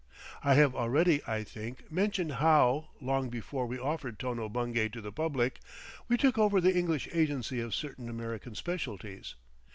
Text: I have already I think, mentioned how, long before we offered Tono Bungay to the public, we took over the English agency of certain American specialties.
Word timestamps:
I 0.43 0.55
have 0.55 0.73
already 0.73 1.21
I 1.27 1.43
think, 1.43 1.91
mentioned 1.91 2.31
how, 2.41 2.89
long 2.99 3.29
before 3.29 3.67
we 3.67 3.77
offered 3.77 4.17
Tono 4.17 4.49
Bungay 4.49 4.89
to 4.93 4.99
the 4.99 5.11
public, 5.11 5.59
we 6.07 6.17
took 6.17 6.39
over 6.39 6.59
the 6.59 6.75
English 6.75 7.07
agency 7.13 7.59
of 7.61 7.75
certain 7.75 8.09
American 8.09 8.55
specialties. 8.55 9.35